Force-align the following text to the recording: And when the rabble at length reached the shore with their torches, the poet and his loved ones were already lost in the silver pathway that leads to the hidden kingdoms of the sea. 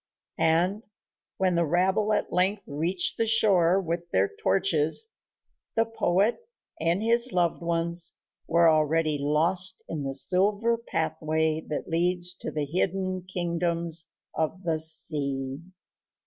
And 0.39 0.83
when 1.37 1.53
the 1.53 1.63
rabble 1.63 2.11
at 2.11 2.33
length 2.33 2.63
reached 2.65 3.17
the 3.17 3.27
shore 3.27 3.79
with 3.79 4.09
their 4.09 4.27
torches, 4.41 5.11
the 5.75 5.85
poet 5.85 6.37
and 6.79 7.03
his 7.03 7.31
loved 7.31 7.61
ones 7.61 8.15
were 8.47 8.67
already 8.67 9.19
lost 9.19 9.83
in 9.87 10.01
the 10.03 10.15
silver 10.15 10.75
pathway 10.75 11.61
that 11.69 11.87
leads 11.87 12.33
to 12.39 12.49
the 12.49 12.65
hidden 12.65 13.27
kingdoms 13.31 14.09
of 14.33 14.63
the 14.63 14.79
sea. 14.79 15.61